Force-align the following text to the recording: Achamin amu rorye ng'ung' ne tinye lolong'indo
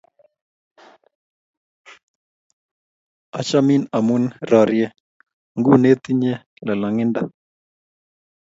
Achamin 3.39 3.81
amu 3.97 4.15
rorye 4.49 4.85
ng'ung' 5.57 5.81
ne 5.81 5.91
tinye 6.03 6.33
lolong'indo 6.65 7.21